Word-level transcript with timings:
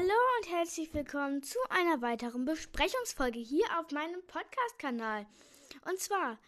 Hallo 0.00 0.14
und 0.38 0.52
herzlich 0.52 0.94
willkommen 0.94 1.42
zu 1.42 1.58
einer 1.70 2.00
weiteren 2.00 2.44
Besprechungsfolge 2.44 3.40
hier 3.40 3.66
auf 3.80 3.90
meinem 3.90 4.24
Podcast-Kanal. 4.28 5.26
Und 5.90 5.98
zwar, 5.98 6.38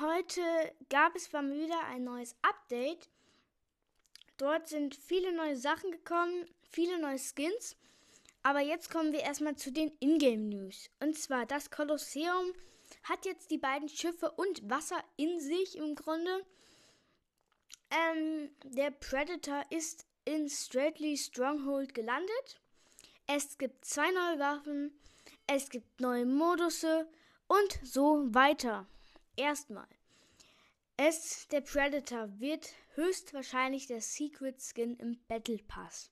heute 0.00 0.42
gab 0.90 1.16
es 1.16 1.32
mal 1.32 1.50
wieder 1.50 1.82
ein 1.84 2.04
neues 2.04 2.36
Update. 2.42 3.08
Dort 4.36 4.68
sind 4.68 4.94
viele 4.94 5.32
neue 5.32 5.56
Sachen 5.56 5.92
gekommen, 5.92 6.44
viele 6.60 6.98
neue 6.98 7.18
Skins. 7.18 7.74
Aber 8.42 8.60
jetzt 8.60 8.90
kommen 8.90 9.12
wir 9.14 9.20
erstmal 9.20 9.56
zu 9.56 9.72
den 9.72 9.90
Ingame-News. 10.00 10.90
Und 11.00 11.16
zwar, 11.16 11.46
das 11.46 11.70
Kolosseum 11.70 12.52
hat 13.02 13.24
jetzt 13.24 13.50
die 13.50 13.56
beiden 13.56 13.88
Schiffe 13.88 14.30
und 14.32 14.68
Wasser 14.68 15.02
in 15.16 15.40
sich 15.40 15.78
im 15.78 15.94
Grunde. 15.94 16.44
Ähm, 17.90 18.50
der 18.62 18.90
Predator 18.90 19.64
ist 19.70 20.04
in 20.28 20.46
Stradley 20.50 21.16
Stronghold 21.16 21.94
gelandet. 21.94 22.60
Es 23.26 23.56
gibt 23.56 23.82
zwei 23.86 24.10
neue 24.10 24.38
Waffen, 24.38 24.92
es 25.46 25.70
gibt 25.70 26.00
neue 26.02 26.26
Modusse 26.26 27.08
und 27.46 27.80
so 27.82 28.26
weiter. 28.34 28.86
Erstmal. 29.36 29.88
Es, 30.98 31.48
der 31.48 31.62
Predator, 31.62 32.28
wird 32.40 32.74
höchstwahrscheinlich 32.94 33.86
der 33.86 34.02
Secret 34.02 34.60
Skin 34.60 34.96
im 34.96 35.18
Battle 35.28 35.60
Pass. 35.66 36.10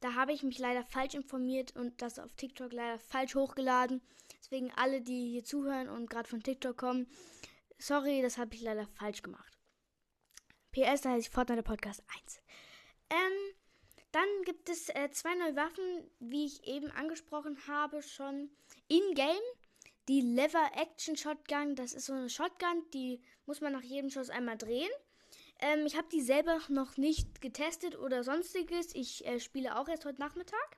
Da 0.00 0.14
habe 0.14 0.32
ich 0.32 0.42
mich 0.42 0.58
leider 0.58 0.84
falsch 0.84 1.14
informiert 1.14 1.76
und 1.76 2.02
das 2.02 2.18
auf 2.18 2.32
TikTok 2.32 2.72
leider 2.72 2.98
falsch 2.98 3.36
hochgeladen. 3.36 4.02
Deswegen 4.40 4.72
alle, 4.74 5.02
die 5.02 5.30
hier 5.30 5.44
zuhören 5.44 5.88
und 5.88 6.10
gerade 6.10 6.28
von 6.28 6.42
TikTok 6.42 6.76
kommen, 6.76 7.06
sorry, 7.78 8.22
das 8.22 8.38
habe 8.38 8.56
ich 8.56 8.62
leider 8.62 8.88
falsch 8.88 9.22
gemacht. 9.22 9.56
PS, 10.72 11.02
da 11.02 11.10
heißt 11.10 11.32
Fortnite 11.32 11.62
Podcast 11.62 12.02
1. 12.22 12.40
Ähm, 13.10 13.54
dann 14.12 14.28
gibt 14.44 14.68
es 14.68 14.88
äh, 14.88 15.10
zwei 15.10 15.34
neue 15.34 15.56
Waffen, 15.56 16.10
wie 16.20 16.46
ich 16.46 16.66
eben 16.66 16.90
angesprochen 16.90 17.58
habe, 17.66 18.02
schon 18.02 18.50
in-game. 18.88 19.36
Die 20.08 20.20
Lever 20.20 20.70
Action 20.74 21.16
Shotgun, 21.16 21.74
das 21.74 21.92
ist 21.92 22.06
so 22.06 22.12
eine 22.12 22.30
Shotgun, 22.30 22.84
die 22.94 23.20
muss 23.44 23.60
man 23.60 23.72
nach 23.72 23.82
jedem 23.82 24.08
Schuss 24.08 24.30
einmal 24.30 24.56
drehen. 24.56 24.90
Ähm, 25.58 25.86
ich 25.86 25.96
habe 25.96 26.08
die 26.12 26.20
selber 26.20 26.60
noch 26.68 26.96
nicht 26.96 27.40
getestet 27.40 27.98
oder 27.98 28.22
sonstiges. 28.22 28.94
Ich 28.94 29.26
äh, 29.26 29.40
spiele 29.40 29.76
auch 29.76 29.88
erst 29.88 30.04
heute 30.04 30.20
Nachmittag. 30.20 30.76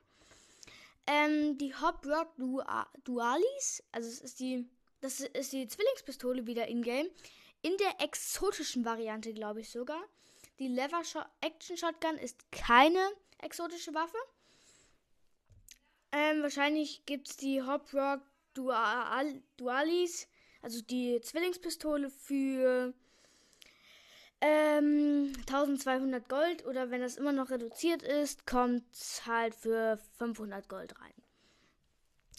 Ähm, 1.05 1.57
die 1.57 1.73
Hop 1.75 2.05
Rock 2.05 2.35
Dualis, 3.03 3.83
also 3.91 4.07
es 4.07 4.21
ist 4.21 4.39
die, 4.39 4.67
das 5.01 5.19
ist 5.21 5.53
die 5.53 5.67
Zwillingspistole 5.67 6.45
wieder 6.45 6.67
in-game. 6.67 7.07
In 7.61 7.75
der 7.77 8.05
exotischen 8.05 8.85
Variante, 8.85 9.33
glaube 9.33 9.61
ich 9.61 9.69
sogar. 9.69 10.01
Die 10.59 10.67
Lever 10.67 11.01
Action 11.39 11.77
Shotgun 11.77 12.17
ist 12.17 12.51
keine 12.51 12.99
exotische 13.37 13.93
Waffe. 13.93 14.17
Ähm, 16.11 16.41
wahrscheinlich 16.41 17.05
gibt 17.05 17.29
es 17.29 17.37
die 17.37 17.61
Hop 17.61 17.93
Rock 17.93 18.21
Dual 18.53 19.41
Dualis, 19.55 20.27
also 20.61 20.81
die 20.81 21.21
Zwillingspistole 21.21 22.09
für 22.09 22.93
ähm, 24.41 25.31
1200 25.47 26.27
Gold 26.27 26.65
oder 26.65 26.91
wenn 26.91 27.01
das 27.01 27.15
immer 27.15 27.31
noch 27.31 27.51
reduziert 27.51 28.03
ist, 28.03 28.45
kommt 28.45 28.85
halt 29.25 29.55
für 29.55 29.97
500 30.17 30.67
Gold 30.67 30.99
rein. 30.99 31.13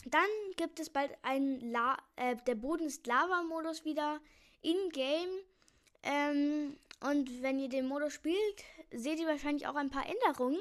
Dann 0.05 0.29
gibt 0.57 0.79
es 0.79 0.89
bald 0.89 1.11
einen 1.23 1.71
La 1.71 1.97
äh, 2.15 2.35
der 2.47 2.55
Boden 2.55 2.85
ist 2.85 3.07
Lava-Modus 3.07 3.85
wieder 3.85 4.19
in-game. 4.61 5.29
Ähm, 6.03 6.77
und 7.01 7.41
wenn 7.41 7.59
ihr 7.59 7.69
den 7.69 7.87
Modus 7.87 8.13
spielt, 8.13 8.63
seht 8.91 9.19
ihr 9.19 9.27
wahrscheinlich 9.27 9.67
auch 9.67 9.75
ein 9.75 9.89
paar 9.89 10.05
Änderungen. 10.07 10.59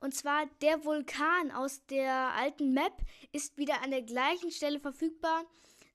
Und 0.00 0.14
zwar 0.14 0.46
der 0.60 0.84
Vulkan 0.84 1.50
aus 1.50 1.84
der 1.86 2.12
alten 2.34 2.72
Map 2.72 2.92
ist 3.32 3.56
wieder 3.58 3.82
an 3.82 3.90
der 3.90 4.02
gleichen 4.02 4.50
Stelle 4.50 4.80
verfügbar. 4.80 5.44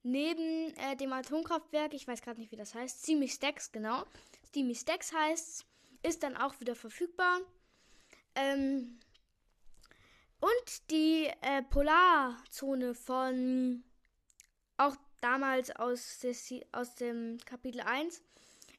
Neben 0.03 0.75
äh, 0.75 0.95
dem 0.97 1.13
Atomkraftwerk, 1.13 1.93
ich 1.93 2.07
weiß 2.07 2.21
gerade 2.21 2.39
nicht, 2.39 2.51
wie 2.51 2.57
das 2.57 2.75
heißt, 2.75 3.03
Steamy 3.03 3.29
Stacks, 3.29 3.71
genau. 3.71 4.03
Steamy 4.45 4.75
Stacks 4.75 5.13
heißt 5.13 5.65
ist 6.03 6.21
dann 6.21 6.35
auch 6.35 6.59
wieder 6.59 6.75
verfügbar. 6.75 7.39
Ähm, 8.35 8.99
und 10.39 10.91
die 10.91 11.29
äh, 11.41 11.63
Polarzone 11.63 12.93
von 12.93 13.83
auch 14.77 14.95
damals 15.21 15.73
aus, 15.77 16.19
des, 16.19 16.53
aus 16.73 16.95
dem 16.95 17.37
Kapitel 17.45 17.79
1 17.81 18.21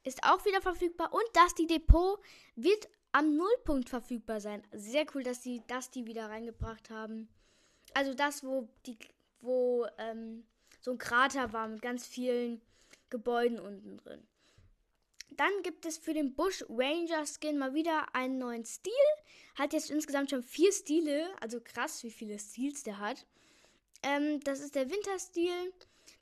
ist 0.05 0.23
auch 0.23 0.45
wieder 0.45 0.61
verfügbar 0.61 1.13
und 1.13 1.25
das 1.33 1.55
die 1.55 1.67
Depot 1.67 2.21
wird 2.55 2.89
am 3.13 3.37
Nullpunkt 3.37 3.89
verfügbar 3.89 4.41
sein. 4.41 4.63
Sehr 4.73 5.07
cool, 5.15 5.23
dass 5.23 5.43
sie 5.43 5.63
das 5.67 5.91
die 5.91 6.07
wieder 6.07 6.29
reingebracht 6.29 6.91
haben. 6.91 7.29
Also 7.95 8.15
das, 8.15 8.45
wo 8.45 8.69
die, 8.87 8.99
wo 9.41 9.87
ähm, 9.99 10.45
so 10.81 10.91
ein 10.91 10.99
Krater 10.99 11.53
war 11.53 11.69
mit 11.69 11.81
ganz 11.81 12.07
vielen 12.07 12.61
Gebäuden 13.11 13.61
unten 13.61 13.97
drin. 13.97 14.27
Dann 15.31 15.63
gibt 15.63 15.87
es 15.87 15.99
für 15.99 16.15
den 16.15 16.35
Bush 16.35 16.65
Ranger 16.69 17.25
Skin 17.27 17.59
mal 17.59 17.75
wieder 17.75 18.15
einen 18.15 18.39
neuen 18.39 18.65
Stil. 18.65 18.93
Hat 19.57 19.73
jetzt 19.73 19.91
insgesamt 19.91 20.31
schon 20.31 20.43
vier 20.43 20.73
Stile. 20.73 21.29
Also 21.41 21.61
krass, 21.61 22.03
wie 22.05 22.11
viele 22.11 22.39
Stils 22.39 22.83
der 22.83 22.99
hat. 22.99 23.27
Ähm, 24.03 24.41
das 24.41 24.61
ist 24.61 24.75
der 24.75 24.91
Winterstil. 24.91 25.73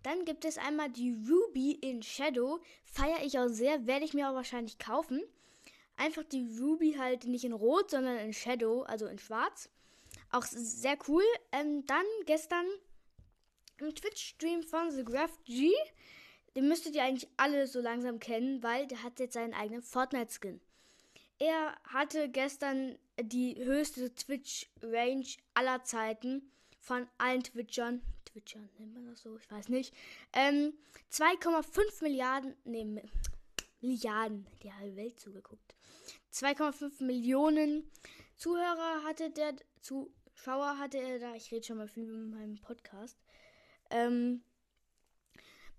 Dann 0.02 0.24
gibt 0.24 0.44
es 0.44 0.58
einmal 0.58 0.90
die 0.90 1.16
Ruby 1.28 1.72
in 1.72 2.02
Shadow. 2.02 2.60
Feiere 2.84 3.24
ich 3.24 3.38
auch 3.38 3.48
sehr, 3.48 3.86
werde 3.86 4.04
ich 4.04 4.14
mir 4.14 4.30
auch 4.30 4.34
wahrscheinlich 4.34 4.78
kaufen. 4.78 5.22
Einfach 5.96 6.24
die 6.24 6.56
Ruby 6.58 6.94
halt 6.98 7.24
nicht 7.24 7.44
in 7.44 7.52
Rot, 7.52 7.90
sondern 7.90 8.18
in 8.18 8.32
Shadow, 8.32 8.82
also 8.82 9.06
in 9.06 9.18
Schwarz. 9.18 9.68
Auch 10.30 10.44
sehr 10.44 10.96
cool. 11.08 11.24
Ähm, 11.52 11.86
dann 11.86 12.04
gestern 12.26 12.66
im 13.78 13.94
Twitch-Stream 13.94 14.62
von 14.62 14.90
The 14.90 15.04
Graph 15.04 15.38
G. 15.44 15.72
Den 16.56 16.68
müsstet 16.68 16.94
ihr 16.94 17.04
eigentlich 17.04 17.30
alle 17.36 17.66
so 17.66 17.80
langsam 17.80 18.18
kennen, 18.18 18.62
weil 18.62 18.86
der 18.86 19.02
hat 19.02 19.20
jetzt 19.20 19.34
seinen 19.34 19.54
eigenen 19.54 19.82
Fortnite-Skin. 19.82 20.60
Er 21.38 21.74
hatte 21.84 22.28
gestern 22.28 22.98
die 23.20 23.56
höchste 23.56 24.14
Twitch-Range 24.14 25.26
aller 25.54 25.82
Zeiten 25.84 26.50
von 26.78 27.08
allen 27.18 27.42
Twitchern. 27.42 28.02
Twitchern 28.32 28.68
nennt 28.78 28.94
man 28.94 29.06
das 29.06 29.22
so? 29.22 29.36
Ich 29.36 29.50
weiß 29.50 29.68
nicht. 29.68 29.94
Ähm, 30.32 30.72
2,5 31.10 32.02
Milliarden, 32.02 32.54
nee, 32.64 32.86
Milliarden, 33.80 34.46
die 34.62 34.72
halbe 34.72 34.96
Welt 34.96 35.20
zugeguckt. 35.20 35.74
2,5 36.32 37.04
Millionen 37.04 37.90
Zuhörer 38.36 39.04
hatte 39.04 39.30
der, 39.30 39.54
Zuschauer 39.80 40.78
hatte 40.78 40.98
er 40.98 41.18
da. 41.18 41.34
Ich 41.34 41.52
rede 41.52 41.66
schon 41.66 41.78
mal 41.78 41.88
viel 41.88 42.06
mit 42.06 42.38
meinem 42.38 42.60
Podcast. 42.60 43.18
Ähm, 43.90 44.42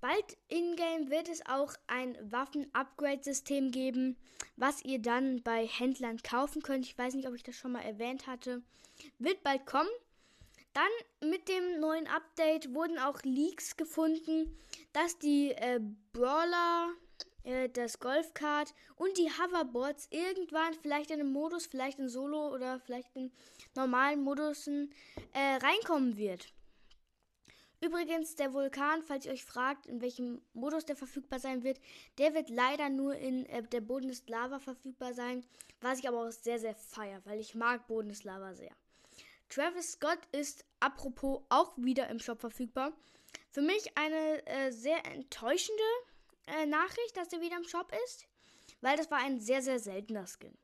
Bald 0.04 0.38
in-game 0.50 1.10
wird 1.10 1.30
es 1.30 1.46
auch 1.46 1.74
ein 1.88 2.18
Waffen-Upgrade-System 2.30 3.72
geben, 3.72 4.18
was 4.58 4.84
ihr 4.84 5.00
dann 5.00 5.42
bei 5.44 5.66
Händlern 5.66 6.18
kaufen 6.22 6.62
könnt. 6.62 6.86
Ich 6.86 6.98
weiß 6.98 7.14
nicht, 7.14 7.26
ob 7.26 7.36
ich 7.36 7.44
das 7.44 7.56
schon 7.56 7.72
mal 7.72 7.84
erwähnt 7.84 8.28
hatte. 8.28 8.62
Wird 9.18 9.44
bald 9.44 9.66
kommen. 9.66 9.88
Dann 10.74 11.30
mit 11.30 11.48
dem 11.50 11.80
neuen 11.80 12.08
Update 12.08 12.74
wurden 12.74 12.98
auch 12.98 13.22
Leaks 13.24 13.78
gefunden, 13.78 14.58
dass 14.92 15.20
die 15.20 15.52
äh, 15.52 15.80
Brawler, 16.14 16.94
äh, 17.44 17.70
das 17.70 18.00
Golfkart 18.00 18.74
und 18.96 19.18
die 19.18 19.30
Hoverboards 19.30 20.08
irgendwann 20.10 20.74
vielleicht 20.74 21.12
in 21.12 21.20
einem 21.20 21.32
Modus, 21.32 21.68
vielleicht 21.68 22.00
in 22.00 22.10
Solo 22.10 22.52
oder 22.52 22.80
vielleicht 22.80 23.16
in 23.16 23.32
normalen 23.76 24.24
Modusen 24.24 24.92
äh, 25.34 25.58
reinkommen 25.64 26.18
wird. 26.18 26.52
Übrigens, 27.80 28.36
der 28.36 28.54
Vulkan, 28.54 29.04
falls 29.04 29.26
ihr 29.26 29.34
euch 29.34 29.44
fragt, 29.44 29.88
in 29.88 30.02
welchem 30.02 30.42
Modus 30.54 30.86
der 30.86 30.96
verfügbar 30.96 31.40
sein 31.40 31.64
wird, 31.64 31.82
der 32.18 32.34
wird 32.34 32.50
leider 32.50 32.90
nur 32.90 33.16
in 33.16 33.46
äh, 33.48 33.62
der 33.62 33.82
Boden 33.82 34.10
ist 34.10 34.30
Lava 34.30 34.60
verfügbar 34.60 35.14
sein, 35.14 35.46
was 35.82 36.00
ich 36.00 36.08
aber 36.08 36.26
auch 36.26 36.32
sehr, 36.32 36.60
sehr 36.60 36.76
feier, 36.76 37.22
weil 37.26 37.40
ich 37.42 37.56
mag 37.56 37.86
Boden 37.86 38.10
ist 38.10 38.24
Lava 38.24 38.54
sehr. 38.56 38.72
Travis 39.54 39.92
Scott 39.92 40.20
ist 40.32 40.66
apropos 40.80 41.44
auch 41.50 41.78
wieder 41.78 42.10
im 42.10 42.18
Shop 42.18 42.40
verfügbar. 42.40 42.92
Für 43.52 43.62
mich 43.62 43.96
eine 43.96 44.46
äh, 44.48 44.72
sehr 44.72 45.06
enttäuschende 45.06 45.84
äh, 46.48 46.66
Nachricht, 46.66 47.16
dass 47.16 47.32
er 47.32 47.42
wieder 47.42 47.58
im 47.58 47.68
Shop 47.68 47.92
ist, 48.06 48.26
weil 48.82 48.98
das 48.98 49.12
war 49.12 49.20
ein 49.20 49.40
sehr, 49.40 49.62
sehr 49.62 49.80
seltener 49.80 50.26
Skin. 50.26 50.58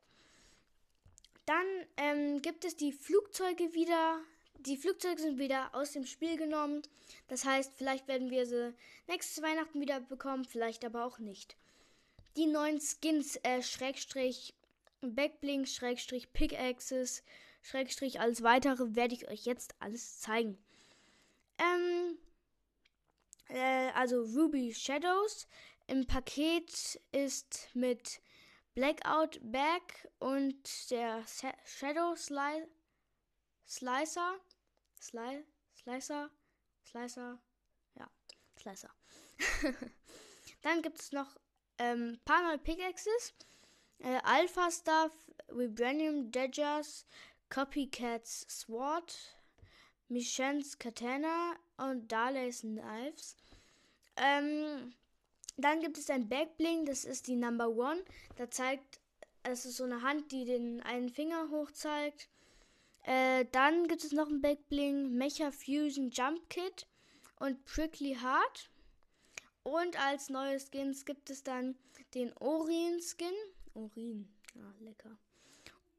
Dann 1.45 1.65
ähm, 1.97 2.41
gibt 2.41 2.65
es 2.65 2.75
die 2.75 2.91
Flugzeuge 2.91 3.75
wieder. 3.75 4.21
Die 4.59 4.77
Flugzeuge 4.77 5.21
sind 5.21 5.37
wieder 5.37 5.73
aus 5.75 5.91
dem 5.91 6.07
Spiel 6.07 6.35
genommen. 6.35 6.81
Das 7.27 7.45
heißt, 7.45 7.73
vielleicht 7.75 8.07
werden 8.07 8.31
wir 8.31 8.47
sie 8.47 8.73
nächstes 9.07 9.43
Weihnachten 9.43 9.81
wieder 9.81 9.99
bekommen, 9.99 10.45
vielleicht 10.45 10.83
aber 10.83 11.05
auch 11.05 11.19
nicht. 11.19 11.55
Die 12.37 12.47
neuen 12.47 12.81
Skins, 12.81 13.39
äh, 13.43 13.61
Schrägstrich, 13.61 14.55
Backblink, 15.01 15.67
Schrägstrich, 15.67 16.33
Pickaxes, 16.33 17.23
Schrägstrich 17.61 18.19
alles 18.19 18.43
weitere 18.43 18.95
werde 18.95 19.15
ich 19.15 19.27
euch 19.27 19.45
jetzt 19.45 19.75
alles 19.79 20.19
zeigen. 20.19 20.57
Ähm, 21.57 22.17
äh, 23.49 23.91
also 23.91 24.21
Ruby 24.23 24.73
Shadows 24.73 25.47
im 25.87 26.05
Paket 26.07 26.99
ist 27.11 27.69
mit 27.73 28.21
Blackout 28.73 29.39
Back 29.41 30.09
und 30.19 30.89
der 30.91 31.23
Shadow 31.65 32.15
Slice 32.15 32.67
Slicer, 33.69 34.39
Sli 34.99 35.45
Slicer, 35.75 36.31
Slicer, 36.83 37.39
ja, 37.93 38.09
Slicer. 38.59 38.89
Dann 40.63 40.81
gibt 40.81 40.99
es 40.99 41.11
noch 41.11 41.37
ähm, 41.77 42.19
paar 42.25 42.41
neue 42.41 42.57
Pickaxes. 42.57 43.35
Äh, 43.99 44.19
Alpha 44.23 44.71
Stuff, 44.71 45.13
Vibranium 45.49 46.31
Daggers, 46.31 47.05
Copycats 47.49 48.45
Sword, 48.47 49.17
Michens 50.07 50.77
Katana 50.77 51.55
und 51.77 52.11
Darley's 52.11 52.61
Knives. 52.61 53.35
Ähm, 54.15 54.93
dann 55.57 55.81
gibt 55.81 55.97
es 55.97 56.09
ein 56.09 56.29
Backbling, 56.29 56.85
das 56.85 57.05
ist 57.05 57.27
die 57.27 57.35
Number 57.35 57.69
One. 57.69 58.03
Da 58.37 58.49
zeigt, 58.49 58.99
es 59.43 59.65
ist 59.65 59.77
so 59.77 59.83
eine 59.83 60.01
Hand, 60.01 60.31
die 60.31 60.45
den 60.45 60.81
einen 60.83 61.09
Finger 61.09 61.49
hoch 61.49 61.71
zeigt. 61.71 62.29
Äh, 63.03 63.45
dann 63.51 63.87
gibt 63.87 64.03
es 64.03 64.11
noch 64.11 64.29
ein 64.29 64.41
Backbling, 64.41 65.13
Mecha 65.15 65.51
Fusion 65.51 66.11
Jump 66.11 66.49
Kit 66.49 66.87
und 67.39 67.65
Prickly 67.65 68.15
Heart. 68.15 68.69
Und 69.63 69.99
als 69.99 70.29
neue 70.29 70.59
Skins 70.59 71.05
gibt 71.05 71.29
es 71.29 71.43
dann 71.43 71.75
den 72.13 72.31
Orin 72.37 73.01
Skin. 73.01 73.33
Orin, 73.73 74.29
ja, 74.55 74.73
lecker. 74.79 75.17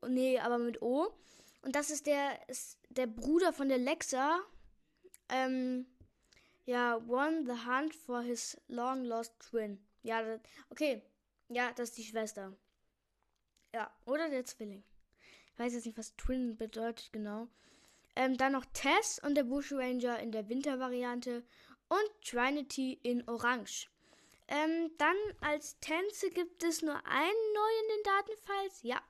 Nee, 0.08 0.38
aber 0.38 0.58
mit 0.58 0.80
O. 0.82 1.12
Und 1.62 1.76
das 1.76 1.90
ist 1.90 2.06
der, 2.06 2.48
ist 2.48 2.78
der 2.88 3.06
Bruder 3.06 3.52
von 3.52 3.68
der 3.68 3.78
Lexa. 3.78 4.40
Ähm, 5.28 5.86
ja, 6.64 7.00
won 7.06 7.46
the 7.46 7.66
hunt 7.66 7.94
for 7.94 8.22
his 8.22 8.60
long 8.68 9.04
lost 9.04 9.38
twin. 9.40 9.84
Ja, 10.02 10.22
das, 10.22 10.40
okay. 10.70 11.02
Ja, 11.48 11.72
das 11.72 11.90
ist 11.90 11.98
die 11.98 12.04
Schwester. 12.04 12.56
Ja, 13.74 13.92
oder 14.04 14.28
der 14.28 14.44
Zwilling. 14.44 14.84
Ich 15.52 15.58
weiß 15.58 15.74
jetzt 15.74 15.86
nicht, 15.86 15.98
was 15.98 16.16
Twin 16.16 16.56
bedeutet 16.56 17.12
genau. 17.12 17.48
Ähm, 18.16 18.36
dann 18.36 18.52
noch 18.52 18.64
Tess 18.72 19.20
und 19.22 19.34
der 19.34 19.44
Bush 19.44 19.72
Ranger 19.72 20.18
in 20.18 20.32
der 20.32 20.48
Wintervariante 20.48 21.44
und 21.88 22.24
Trinity 22.24 22.98
in 23.02 23.28
Orange. 23.28 23.88
Ähm, 24.48 24.90
dann 24.98 25.16
als 25.40 25.78
Tänze 25.80 26.30
gibt 26.30 26.64
es 26.64 26.82
nur 26.82 26.94
einen 27.06 27.52
neu 27.54 27.70
in 27.82 27.88
den 27.96 28.02
Datenfiles. 28.04 28.82
Ja, 28.82 29.00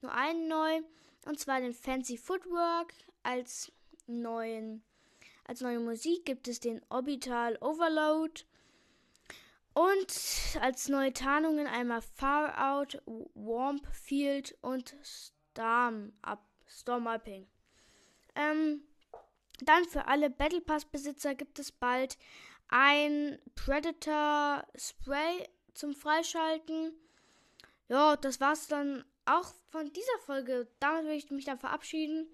nur 0.00 0.12
einen 0.12 0.48
neu. 0.48 0.82
Und 1.28 1.38
zwar 1.38 1.60
den 1.60 1.74
Fancy 1.74 2.16
Footwork. 2.16 2.94
Als, 3.22 3.70
neuen, 4.06 4.82
als 5.44 5.60
neue 5.60 5.78
Musik 5.78 6.24
gibt 6.24 6.48
es 6.48 6.58
den 6.58 6.80
Orbital 6.88 7.58
Overload. 7.60 8.44
Und 9.74 10.58
als 10.62 10.88
neue 10.88 11.12
Tarnungen 11.12 11.66
einmal 11.66 12.00
Far 12.00 12.72
Out, 12.72 13.02
Warp 13.34 13.86
Field 13.92 14.56
und 14.62 14.96
Storm 15.02 16.14
Up, 16.22 16.42
Storm 16.66 17.06
Upping. 17.06 17.46
Ähm, 18.34 18.80
dann 19.60 19.84
für 19.84 20.06
alle 20.06 20.30
Battle 20.30 20.62
Pass 20.62 20.86
Besitzer 20.86 21.34
gibt 21.34 21.58
es 21.58 21.70
bald 21.70 22.16
ein 22.68 23.38
Predator 23.54 24.66
Spray 24.74 25.46
zum 25.74 25.94
Freischalten. 25.94 26.94
Ja, 27.88 28.16
das 28.16 28.40
war's 28.40 28.66
dann 28.66 29.04
auch 29.28 29.54
von 29.70 29.92
dieser 29.92 30.18
Folge. 30.24 30.68
Damit 30.80 31.06
will 31.06 31.16
ich 31.16 31.30
mich 31.30 31.44
dann 31.44 31.58
verabschieden. 31.58 32.26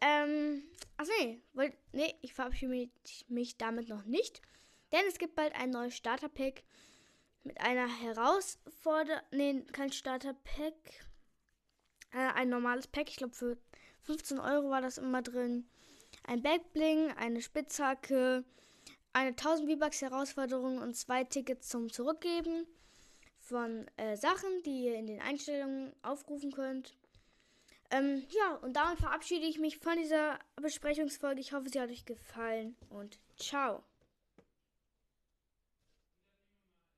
Ähm, 0.00 0.62
ach 0.96 1.06
nee, 1.18 1.40
weil, 1.52 1.76
nee, 1.92 2.14
ich 2.22 2.34
verabschiede 2.34 2.70
mich, 2.70 2.90
mich 3.28 3.56
damit 3.56 3.88
noch 3.88 4.04
nicht. 4.04 4.42
Denn 4.92 5.04
es 5.08 5.18
gibt 5.18 5.34
bald 5.34 5.54
ein 5.54 5.70
neues 5.70 5.96
Starter-Pack 5.96 6.62
mit 7.42 7.60
einer 7.60 7.88
Herausforderung. 7.88 9.22
Nee, 9.30 9.62
kein 9.72 9.92
Starter-Pack. 9.92 10.74
Äh, 12.12 12.32
ein 12.34 12.48
normales 12.48 12.86
Pack. 12.86 13.08
Ich 13.08 13.16
glaube, 13.16 13.34
für 13.34 13.56
15 14.02 14.38
Euro 14.38 14.70
war 14.70 14.80
das 14.80 14.98
immer 14.98 15.22
drin 15.22 15.68
ein 16.22 16.42
Backbling, 16.42 17.10
eine 17.12 17.42
Spitzhacke, 17.42 18.44
eine 19.12 19.30
1000 19.30 19.70
V-Bucks 19.70 20.02
Herausforderung 20.02 20.78
und 20.78 20.94
zwei 20.94 21.24
Tickets 21.24 21.68
zum 21.68 21.90
Zurückgeben 21.92 22.66
von 23.44 23.86
äh, 23.96 24.16
Sachen, 24.16 24.62
die 24.64 24.84
ihr 24.84 24.96
in 24.96 25.06
den 25.06 25.20
Einstellungen 25.20 25.92
aufrufen 26.02 26.50
könnt. 26.50 26.96
Ähm, 27.90 28.24
ja, 28.30 28.56
und 28.56 28.74
damit 28.74 28.98
verabschiede 28.98 29.46
ich 29.46 29.58
mich 29.58 29.78
von 29.78 29.96
dieser 29.96 30.38
Besprechungsfolge. 30.56 31.40
Ich 31.40 31.52
hoffe, 31.52 31.68
sie 31.68 31.80
hat 31.80 31.90
euch 31.90 32.06
gefallen 32.06 32.76
und 32.88 33.18
ciao. 33.36 33.84